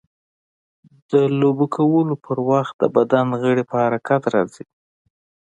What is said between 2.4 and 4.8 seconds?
وخت د بدن غړي په حرکت راځي.